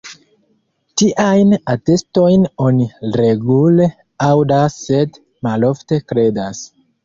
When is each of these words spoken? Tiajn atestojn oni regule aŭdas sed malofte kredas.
Tiajn 1.01 1.51
atestojn 1.73 2.47
oni 2.69 2.89
regule 3.23 3.89
aŭdas 4.31 4.81
sed 4.89 5.23
malofte 5.49 6.05
kredas. 6.11 6.69